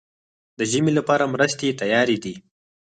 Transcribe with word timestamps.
د 0.57 0.59
ژمي 0.71 0.91
لپاره 0.99 1.31
مرستې 1.33 1.77
تیارې 1.81 2.17
دي؟ 2.23 2.33